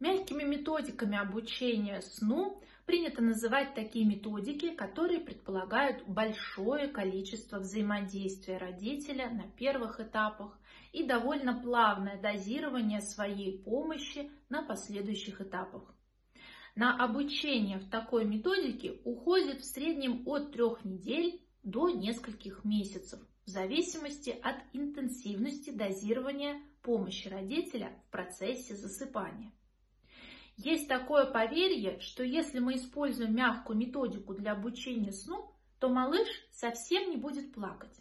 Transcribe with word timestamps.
Мягкими 0.00 0.44
методиками 0.44 1.18
обучения 1.18 2.00
сну 2.02 2.62
принято 2.86 3.20
называть 3.20 3.74
такие 3.74 4.06
методики, 4.06 4.72
которые 4.72 5.18
предполагают 5.18 6.06
большое 6.06 6.86
количество 6.86 7.58
взаимодействия 7.58 8.58
родителя 8.58 9.28
на 9.28 9.48
первых 9.56 9.98
этапах 9.98 10.56
и 10.92 11.02
довольно 11.02 11.60
плавное 11.60 12.16
дозирование 12.20 13.00
своей 13.00 13.58
помощи 13.58 14.30
на 14.48 14.62
последующих 14.62 15.40
этапах. 15.40 15.92
На 16.76 16.96
обучение 17.04 17.78
в 17.78 17.90
такой 17.90 18.24
методике 18.24 19.00
уходит 19.02 19.62
в 19.62 19.64
среднем 19.64 20.22
от 20.28 20.52
трех 20.52 20.84
недель 20.84 21.42
до 21.64 21.90
нескольких 21.90 22.64
месяцев, 22.64 23.18
в 23.44 23.48
зависимости 23.48 24.30
от 24.30 24.58
интенсивности 24.72 25.70
дозирования 25.70 26.62
помощи 26.82 27.26
родителя 27.26 27.90
в 28.06 28.12
процессе 28.12 28.76
засыпания. 28.76 29.50
Есть 30.58 30.88
такое 30.88 31.24
поверье, 31.24 32.00
что 32.00 32.24
если 32.24 32.58
мы 32.58 32.74
используем 32.74 33.32
мягкую 33.32 33.78
методику 33.78 34.34
для 34.34 34.52
обучения 34.52 35.12
сну, 35.12 35.54
то 35.78 35.88
малыш 35.88 36.26
совсем 36.50 37.10
не 37.10 37.16
будет 37.16 37.54
плакать. 37.54 37.96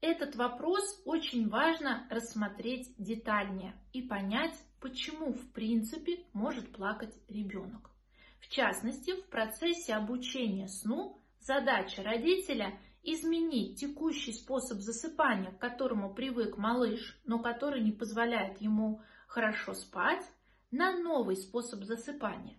Этот 0.00 0.34
вопрос 0.34 1.00
очень 1.04 1.48
важно 1.48 2.08
рассмотреть 2.10 2.92
детальнее 2.98 3.80
и 3.92 4.02
понять, 4.02 4.58
почему 4.80 5.32
в 5.32 5.52
принципе 5.52 6.26
может 6.32 6.72
плакать 6.72 7.14
ребенок. 7.28 7.92
В 8.40 8.48
частности, 8.48 9.12
в 9.12 9.28
процессе 9.28 9.94
обучения 9.94 10.66
сну 10.66 11.22
задача 11.38 12.02
родителя 12.02 12.76
изменить 13.04 13.78
текущий 13.78 14.32
способ 14.32 14.78
засыпания, 14.80 15.52
к 15.52 15.58
которому 15.58 16.12
привык 16.12 16.56
малыш, 16.56 17.16
но 17.24 17.38
который 17.38 17.80
не 17.80 17.92
позволяет 17.92 18.60
ему 18.60 19.02
хорошо 19.28 19.74
спать, 19.74 20.24
на 20.72 20.98
новый 20.98 21.36
способ 21.36 21.84
засыпания. 21.84 22.58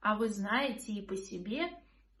А 0.00 0.16
вы 0.16 0.28
знаете 0.28 0.92
и 0.92 1.04
по 1.04 1.16
себе, 1.16 1.70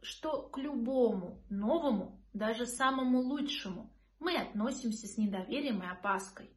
что 0.00 0.42
к 0.48 0.58
любому 0.58 1.42
новому, 1.50 2.20
даже 2.32 2.66
самому 2.66 3.20
лучшему, 3.20 3.92
мы 4.18 4.36
относимся 4.36 5.06
с 5.06 5.18
недоверием 5.18 5.82
и 5.82 5.86
опаской. 5.86 6.50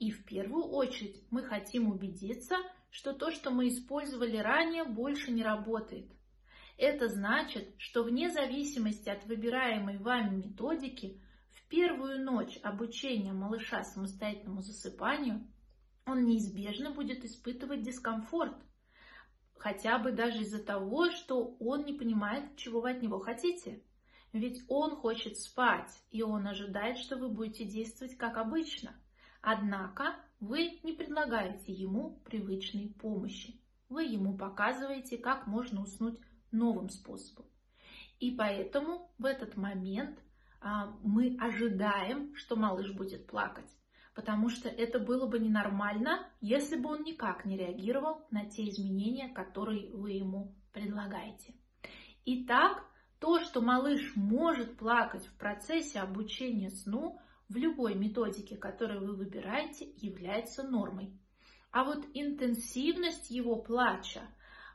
И 0.00 0.10
в 0.10 0.24
первую 0.24 0.64
очередь 0.64 1.24
мы 1.30 1.44
хотим 1.44 1.88
убедиться, 1.88 2.56
что 2.90 3.12
то, 3.12 3.30
что 3.30 3.50
мы 3.50 3.68
использовали 3.68 4.36
ранее, 4.36 4.84
больше 4.84 5.30
не 5.30 5.44
работает. 5.44 6.10
Это 6.76 7.08
значит, 7.08 7.74
что 7.78 8.02
вне 8.02 8.28
зависимости 8.28 9.08
от 9.08 9.24
выбираемой 9.24 9.98
вами 9.98 10.46
методики, 10.46 11.22
в 11.50 11.68
первую 11.68 12.24
ночь 12.24 12.58
обучения 12.62 13.32
малыша 13.32 13.84
самостоятельному 13.84 14.62
засыпанию 14.62 15.46
он 16.06 16.24
неизбежно 16.24 16.90
будет 16.90 17.24
испытывать 17.24 17.82
дискомфорт, 17.82 18.56
хотя 19.56 19.98
бы 19.98 20.12
даже 20.12 20.42
из-за 20.42 20.62
того, 20.62 21.10
что 21.10 21.56
он 21.60 21.84
не 21.84 21.92
понимает, 21.92 22.56
чего 22.56 22.80
вы 22.80 22.90
от 22.90 23.02
него 23.02 23.20
хотите. 23.20 23.82
Ведь 24.32 24.62
он 24.68 24.96
хочет 24.96 25.38
спать, 25.38 26.02
и 26.10 26.22
он 26.22 26.46
ожидает, 26.46 26.96
что 26.98 27.16
вы 27.16 27.28
будете 27.28 27.64
действовать 27.64 28.16
как 28.16 28.38
обычно. 28.38 28.94
Однако 29.42 30.16
вы 30.40 30.80
не 30.82 30.92
предлагаете 30.92 31.72
ему 31.72 32.18
привычной 32.24 32.88
помощи. 32.88 33.60
Вы 33.88 34.04
ему 34.04 34.36
показываете, 34.36 35.18
как 35.18 35.46
можно 35.46 35.82
уснуть 35.82 36.18
новым 36.50 36.88
способом. 36.88 37.46
И 38.20 38.30
поэтому 38.30 39.12
в 39.18 39.26
этот 39.26 39.56
момент 39.56 40.18
а, 40.60 40.96
мы 41.02 41.36
ожидаем, 41.38 42.34
что 42.34 42.56
малыш 42.56 42.90
будет 42.92 43.26
плакать 43.26 43.70
потому 44.14 44.48
что 44.48 44.68
это 44.68 44.98
было 44.98 45.26
бы 45.26 45.38
ненормально, 45.38 46.26
если 46.40 46.76
бы 46.76 46.90
он 46.90 47.02
никак 47.02 47.44
не 47.44 47.56
реагировал 47.56 48.26
на 48.30 48.44
те 48.44 48.68
изменения, 48.68 49.28
которые 49.28 49.90
вы 49.94 50.12
ему 50.12 50.54
предлагаете. 50.72 51.54
Итак, 52.24 52.84
то, 53.18 53.40
что 53.40 53.60
малыш 53.60 54.14
может 54.16 54.76
плакать 54.76 55.26
в 55.26 55.36
процессе 55.36 56.00
обучения 56.00 56.70
сну, 56.70 57.20
в 57.48 57.56
любой 57.56 57.94
методике, 57.94 58.56
которую 58.56 59.06
вы 59.06 59.14
выбираете, 59.14 59.92
является 59.96 60.62
нормой. 60.62 61.18
А 61.70 61.84
вот 61.84 62.04
интенсивность 62.14 63.30
его 63.30 63.56
плача 63.56 64.22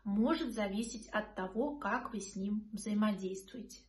может 0.04 0.54
зависеть 0.54 1.08
от 1.10 1.36
того, 1.36 1.78
как 1.78 2.14
вы 2.14 2.22
с 2.22 2.36
ним 2.36 2.70
взаимодействуете. 2.72 3.82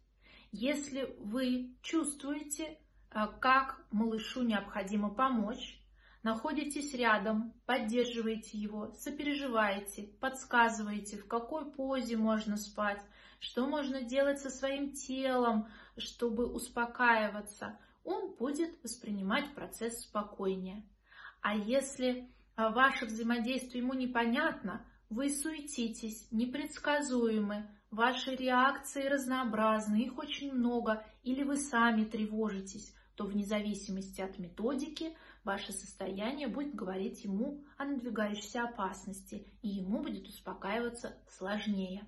Если 0.50 1.14
вы 1.18 1.76
чувствуете, 1.82 2.78
как 3.10 3.80
малышу 3.90 4.42
необходимо 4.42 5.10
помочь, 5.10 5.80
находитесь 6.22 6.94
рядом, 6.94 7.52
поддерживаете 7.66 8.58
его, 8.58 8.92
сопереживаете, 8.92 10.10
подсказываете, 10.20 11.16
в 11.16 11.26
какой 11.26 11.70
позе 11.70 12.16
можно 12.16 12.56
спать, 12.56 13.00
что 13.40 13.66
можно 13.66 14.02
делать 14.02 14.40
со 14.40 14.50
своим 14.50 14.92
телом, 14.92 15.68
чтобы 15.96 16.46
успокаиваться, 16.46 17.78
он 18.04 18.34
будет 18.34 18.82
воспринимать 18.82 19.54
процесс 19.54 20.02
спокойнее. 20.02 20.84
А 21.40 21.54
если 21.54 22.28
а, 22.56 22.70
ваше 22.70 23.06
взаимодействие 23.06 23.82
ему 23.82 23.94
непонятно, 23.94 24.84
вы 25.10 25.30
суетитесь, 25.30 26.26
непредсказуемы, 26.30 27.68
ваши 27.90 28.34
реакции 28.34 29.06
разнообразны, 29.06 30.02
их 30.02 30.18
очень 30.18 30.52
много, 30.52 31.04
или 31.28 31.42
вы 31.42 31.58
сами 31.58 32.04
тревожитесь, 32.04 32.94
то 33.14 33.24
вне 33.24 33.44
зависимости 33.44 34.22
от 34.22 34.38
методики 34.38 35.14
ваше 35.44 35.72
состояние 35.72 36.48
будет 36.48 36.74
говорить 36.74 37.22
ему 37.22 37.62
о 37.76 37.84
надвигающейся 37.84 38.62
опасности, 38.62 39.46
и 39.60 39.68
ему 39.68 40.02
будет 40.02 40.26
успокаиваться 40.26 41.18
сложнее. 41.28 42.06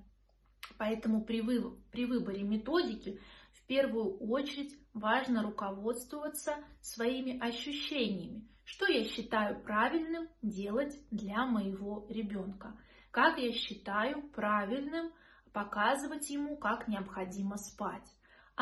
Поэтому 0.78 1.22
при, 1.22 1.42
вы, 1.42 1.76
при 1.90 2.06
выборе 2.06 2.42
методики 2.42 3.20
в 3.52 3.66
первую 3.66 4.16
очередь 4.18 4.74
важно 4.94 5.42
руководствоваться 5.42 6.56
своими 6.80 7.38
ощущениями, 7.38 8.48
что 8.64 8.86
я 8.86 9.04
считаю 9.04 9.60
правильным 9.62 10.28
делать 10.40 10.98
для 11.10 11.44
моего 11.44 12.06
ребенка, 12.08 12.74
как 13.10 13.38
я 13.38 13.52
считаю 13.52 14.22
правильным 14.30 15.12
показывать 15.52 16.30
ему, 16.30 16.56
как 16.56 16.88
необходимо 16.88 17.58
спать. 17.58 18.08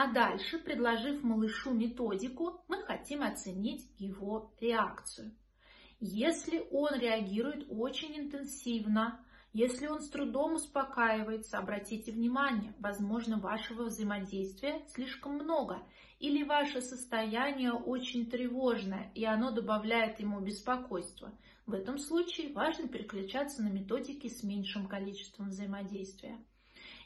А 0.01 0.07
дальше, 0.07 0.61
предложив 0.61 1.25
малышу 1.25 1.75
методику, 1.75 2.63
мы 2.69 2.85
хотим 2.85 3.25
оценить 3.25 3.85
его 3.99 4.55
реакцию. 4.61 5.35
Если 5.99 6.65
он 6.71 6.95
реагирует 6.95 7.67
очень 7.69 8.17
интенсивно, 8.17 9.21
если 9.53 9.89
он 9.89 10.01
с 10.01 10.09
трудом 10.09 10.55
успокаивается, 10.55 11.59
обратите 11.59 12.13
внимание, 12.13 12.75
возможно, 12.79 13.41
вашего 13.41 13.87
взаимодействия 13.87 14.87
слишком 14.87 15.33
много, 15.33 15.83
или 16.21 16.45
ваше 16.45 16.81
состояние 16.81 17.73
очень 17.73 18.31
тревожное, 18.31 19.11
и 19.17 19.25
оно 19.25 19.51
добавляет 19.51 20.21
ему 20.21 20.39
беспокойства. 20.39 21.37
В 21.67 21.75
этом 21.75 21.99
случае 21.99 22.53
важно 22.53 22.87
переключаться 22.87 23.65
на 23.65 23.69
методики 23.69 24.29
с 24.29 24.45
меньшим 24.45 24.87
количеством 24.87 25.49
взаимодействия. 25.49 26.39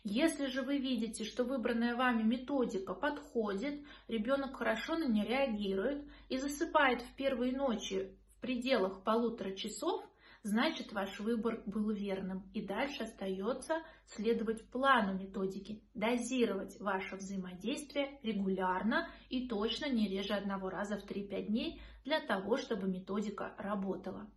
Если 0.05 0.47
же 0.47 0.63
вы 0.63 0.79
видите, 0.79 1.25
что 1.25 1.45
выбранная 1.45 1.95
вами 1.95 2.25
методика 2.25 2.93
подходит, 2.93 3.85
ребенок 4.09 4.57
хорошо 4.57 4.97
на 4.97 5.07
нее 5.07 5.25
реагирует 5.25 6.05
и 6.29 6.39
засыпает 6.39 7.03
в 7.03 7.15
первые 7.15 7.57
ночи 7.57 8.13
в 8.37 8.41
пределах 8.41 9.05
полутора 9.05 9.53
часов, 9.53 10.05
значит 10.43 10.93
ваш 10.93 11.21
выбор 11.21 11.63
был 11.67 11.91
верным. 11.91 12.51
И 12.53 12.67
дальше 12.67 13.05
остается 13.05 13.77
следовать 14.07 14.69
плану 14.71 15.15
методики, 15.15 15.81
дозировать 15.95 16.81
ваше 16.81 17.15
взаимодействие 17.15 18.19
регулярно 18.25 19.09
и 19.29 19.47
точно 19.47 19.89
не 19.89 20.09
реже 20.09 20.35
одного 20.35 20.69
раза 20.69 20.97
в 20.99 21.09
3-5 21.09 21.47
дней 21.47 21.81
для 22.05 22.19
того, 22.19 22.57
чтобы 22.57 22.89
методика 22.89 23.55
работала. 23.57 24.29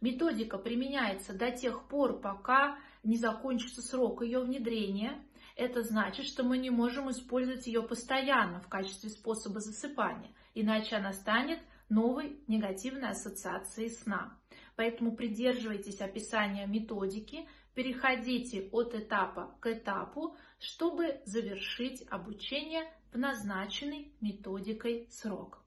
Методика 0.00 0.58
применяется 0.58 1.32
до 1.32 1.50
тех 1.50 1.88
пор, 1.88 2.20
пока 2.20 2.78
не 3.02 3.16
закончится 3.16 3.82
срок 3.82 4.22
ее 4.22 4.40
внедрения. 4.40 5.20
Это 5.56 5.82
значит, 5.82 6.26
что 6.26 6.44
мы 6.44 6.58
не 6.58 6.70
можем 6.70 7.10
использовать 7.10 7.66
ее 7.66 7.82
постоянно 7.82 8.60
в 8.60 8.68
качестве 8.68 9.10
способа 9.10 9.60
засыпания, 9.60 10.30
иначе 10.54 10.96
она 10.96 11.12
станет 11.12 11.58
новой 11.88 12.40
негативной 12.46 13.10
ассоциацией 13.10 13.90
сна. 13.90 14.38
Поэтому 14.76 15.16
придерживайтесь 15.16 16.00
описания 16.00 16.66
методики, 16.66 17.48
переходите 17.74 18.68
от 18.70 18.94
этапа 18.94 19.56
к 19.60 19.72
этапу, 19.72 20.36
чтобы 20.60 21.20
завершить 21.24 22.06
обучение 22.08 22.84
в 23.12 23.18
назначенный 23.18 24.12
методикой 24.20 25.08
срок. 25.10 25.64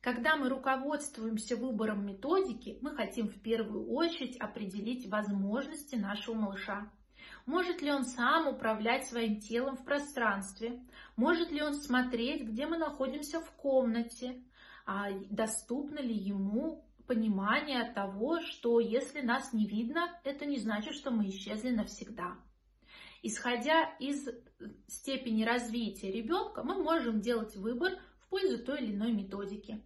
Когда 0.00 0.36
мы 0.36 0.48
руководствуемся 0.48 1.56
выбором 1.56 2.06
методики, 2.06 2.78
мы 2.82 2.94
хотим 2.94 3.28
в 3.28 3.40
первую 3.40 3.90
очередь 3.90 4.36
определить 4.36 5.08
возможности 5.08 5.96
нашего 5.96 6.34
малыша. 6.34 6.90
Может 7.46 7.82
ли 7.82 7.90
он 7.90 8.04
сам 8.04 8.46
управлять 8.46 9.06
своим 9.06 9.40
телом 9.40 9.76
в 9.76 9.84
пространстве? 9.84 10.80
Может 11.16 11.50
ли 11.50 11.62
он 11.62 11.74
смотреть, 11.74 12.42
где 12.42 12.66
мы 12.66 12.78
находимся 12.78 13.40
в 13.40 13.50
комнате? 13.52 14.42
А 14.86 15.10
доступно 15.30 15.98
ли 15.98 16.14
ему 16.14 16.84
понимание 17.06 17.90
того, 17.92 18.40
что 18.40 18.78
если 18.78 19.20
нас 19.20 19.52
не 19.52 19.66
видно, 19.66 20.08
это 20.24 20.46
не 20.46 20.58
значит, 20.58 20.94
что 20.94 21.10
мы 21.10 21.28
исчезли 21.28 21.70
навсегда. 21.70 22.36
Исходя 23.22 23.84
из 23.98 24.28
степени 24.86 25.42
развития 25.42 26.12
ребенка, 26.12 26.62
мы 26.62 26.82
можем 26.82 27.20
делать 27.20 27.56
выбор 27.56 27.98
пользу 28.28 28.58
той 28.58 28.82
или 28.82 28.94
иной 28.94 29.12
методики. 29.12 29.82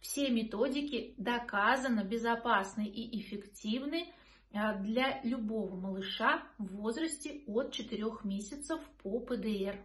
Все 0.00 0.30
методики 0.30 1.14
доказанно 1.18 2.04
безопасны 2.04 2.86
и 2.86 3.20
эффективны 3.20 4.12
а, 4.52 4.74
для 4.74 5.20
любого 5.22 5.76
малыша 5.76 6.42
в 6.58 6.76
возрасте 6.76 7.42
от 7.46 7.72
4 7.72 8.04
месяцев 8.24 8.80
по 9.02 9.20
ПДР. 9.20 9.78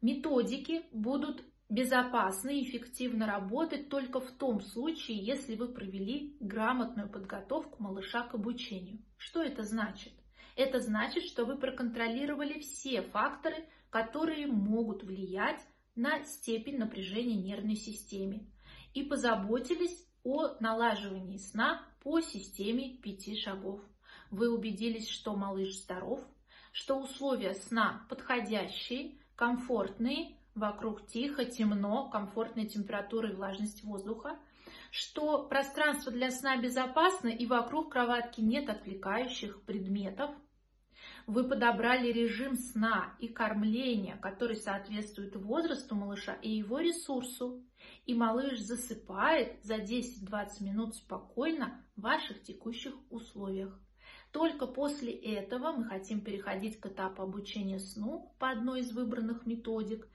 Методики 0.00 0.84
будут 0.92 1.42
безопасно 1.68 2.50
и 2.50 2.62
эффективно 2.62 3.26
работать 3.26 3.88
только 3.88 4.20
в 4.20 4.30
том 4.30 4.60
случае, 4.60 5.18
если 5.18 5.56
вы 5.56 5.68
провели 5.68 6.36
грамотную 6.40 7.08
подготовку 7.08 7.82
малыша 7.82 8.22
к 8.22 8.34
обучению. 8.34 8.98
Что 9.16 9.42
это 9.42 9.64
значит? 9.64 10.12
Это 10.56 10.80
значит, 10.80 11.24
что 11.24 11.44
вы 11.44 11.56
проконтролировали 11.56 12.60
все 12.60 13.02
факторы, 13.02 13.68
которые 13.90 14.46
могут 14.46 15.02
влиять 15.02 15.60
на 15.98 16.24
степень 16.24 16.78
напряжения 16.78 17.34
нервной 17.34 17.74
системы 17.74 18.46
и 18.94 19.02
позаботились 19.02 20.06
о 20.22 20.54
налаживании 20.60 21.38
сна 21.38 21.82
по 22.04 22.20
системе 22.20 22.96
пяти 22.98 23.36
шагов. 23.36 23.80
Вы 24.30 24.48
убедились, 24.48 25.08
что 25.08 25.34
малыш 25.34 25.74
здоров, 25.74 26.20
что 26.70 27.00
условия 27.00 27.54
сна 27.54 28.06
подходящие, 28.08 29.18
комфортные, 29.34 30.36
вокруг 30.54 31.04
тихо, 31.04 31.44
темно, 31.44 32.08
комфортная 32.08 32.66
температура 32.66 33.30
и 33.30 33.34
влажность 33.34 33.82
воздуха, 33.82 34.38
что 34.92 35.48
пространство 35.48 36.12
для 36.12 36.30
сна 36.30 36.56
безопасно 36.58 37.26
и 37.26 37.44
вокруг 37.44 37.90
кроватки 37.90 38.40
нет 38.40 38.70
отвлекающих 38.70 39.62
предметов. 39.62 40.30
Вы 41.26 41.44
подобрали 41.44 42.10
режим 42.10 42.56
сна 42.56 43.14
и 43.20 43.28
кормления, 43.28 44.16
который 44.16 44.56
соответствует 44.56 45.36
возрасту 45.36 45.94
малыша 45.94 46.34
и 46.34 46.50
его 46.50 46.80
ресурсу. 46.80 47.62
И 48.06 48.14
малыш 48.14 48.60
засыпает 48.60 49.62
за 49.62 49.76
10-20 49.76 50.62
минут 50.62 50.96
спокойно 50.96 51.84
в 51.96 52.02
ваших 52.02 52.42
текущих 52.42 52.94
условиях. 53.10 53.78
Только 54.32 54.66
после 54.66 55.12
этого 55.12 55.72
мы 55.72 55.84
хотим 55.84 56.20
переходить 56.20 56.80
к 56.80 56.86
этапу 56.86 57.22
обучения 57.22 57.78
сну 57.78 58.34
по 58.38 58.50
одной 58.50 58.80
из 58.80 58.92
выбранных 58.92 59.46
методик 59.46 60.08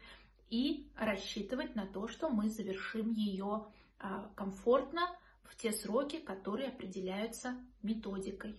и 0.50 0.92
рассчитывать 0.96 1.76
на 1.76 1.88
то, 1.88 2.08
что 2.08 2.30
мы 2.30 2.50
завершим 2.50 3.12
ее 3.12 3.66
а, 4.00 4.30
комфортно 4.36 5.02
в 5.44 5.56
те 5.56 5.72
сроки, 5.72 6.18
которые 6.18 6.70
определяются 6.70 7.58
методикой. 7.82 8.56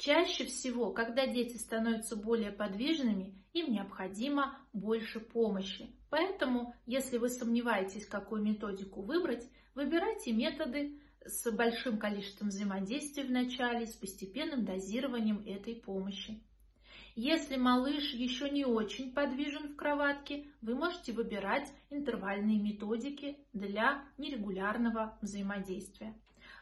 Чаще 0.00 0.46
всего, 0.46 0.92
когда 0.92 1.26
дети 1.26 1.58
становятся 1.58 2.16
более 2.16 2.52
подвижными, 2.52 3.34
им 3.52 3.70
необходимо 3.70 4.58
больше 4.72 5.20
помощи. 5.20 5.94
Поэтому, 6.08 6.74
если 6.86 7.18
вы 7.18 7.28
сомневаетесь, 7.28 8.06
какую 8.06 8.42
методику 8.42 9.02
выбрать, 9.02 9.46
выбирайте 9.74 10.32
методы 10.32 10.98
с 11.26 11.50
большим 11.52 11.98
количеством 11.98 12.48
взаимодействия 12.48 13.24
в 13.24 13.30
начале, 13.30 13.86
с 13.86 13.92
постепенным 13.92 14.64
дозированием 14.64 15.42
этой 15.44 15.74
помощи. 15.74 16.42
Если 17.14 17.56
малыш 17.56 18.14
еще 18.14 18.48
не 18.48 18.64
очень 18.64 19.12
подвижен 19.12 19.68
в 19.68 19.76
кроватке, 19.76 20.46
вы 20.62 20.76
можете 20.76 21.12
выбирать 21.12 21.70
интервальные 21.90 22.58
методики 22.58 23.36
для 23.52 24.02
нерегулярного 24.16 25.18
взаимодействия. 25.20 26.14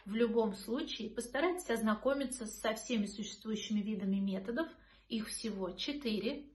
В 0.08 0.14
любом 0.14 0.54
случае 0.54 1.10
постарайтесь 1.10 1.68
ознакомиться 1.68 2.46
со 2.46 2.72
всеми 2.72 3.04
существующими 3.04 3.80
видами 3.80 4.16
методов, 4.16 4.66
их 5.10 5.28
всего 5.28 5.72
четыре, 5.72 6.46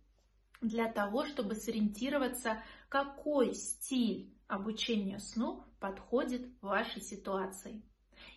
для 0.59 0.91
того, 0.91 1.23
чтобы 1.27 1.53
сориентироваться, 1.53 2.63
какой 2.89 3.53
стиль 3.53 4.33
обучения 4.47 5.19
сну 5.19 5.65
подходит 5.79 6.49
вашей 6.61 7.03
ситуации. 7.03 7.83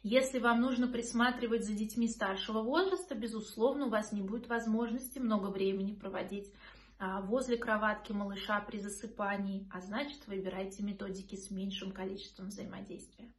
Если 0.02 0.38
вам 0.38 0.60
нужно 0.60 0.86
присматривать 0.86 1.64
за 1.64 1.72
детьми 1.72 2.08
старшего 2.08 2.60
возраста, 2.60 3.14
безусловно, 3.14 3.86
у 3.86 3.88
вас 3.88 4.12
не 4.12 4.20
будет 4.20 4.48
возможности 4.48 5.18
много 5.18 5.46
времени 5.46 5.94
проводить 5.94 6.52
а, 6.98 7.22
возле 7.22 7.56
кроватки 7.56 8.12
малыша 8.12 8.60
при 8.60 8.80
засыпании, 8.80 9.66
а 9.72 9.80
значит 9.80 10.26
выбирайте 10.26 10.82
методики 10.82 11.36
с 11.36 11.50
меньшим 11.50 11.92
количеством 11.92 12.48
взаимодействия. 12.48 13.32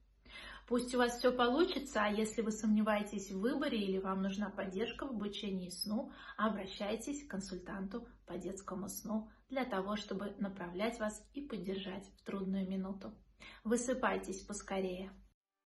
Пусть 0.67 0.93
у 0.93 0.97
вас 0.97 1.17
все 1.17 1.31
получится, 1.31 2.03
а 2.03 2.09
если 2.09 2.41
вы 2.41 2.51
сомневаетесь 2.51 3.31
в 3.31 3.39
выборе 3.39 3.79
или 3.79 3.99
вам 3.99 4.21
нужна 4.21 4.49
поддержка 4.49 5.05
в 5.07 5.11
обучении 5.11 5.69
сну, 5.69 6.11
обращайтесь 6.35 7.25
к 7.25 7.31
консультанту 7.31 8.05
по 8.25 8.37
детскому 8.37 8.89
сну 8.89 9.29
для 9.49 9.63
того, 9.63 9.95
чтобы 9.95 10.35
направлять 10.39 10.99
вас 10.99 11.25
и 11.33 11.41
поддержать 11.41 12.05
в 12.17 12.23
трудную 12.25 12.67
минуту. 12.67 13.13
Высыпайтесь 13.63 14.41
поскорее. 14.41 15.09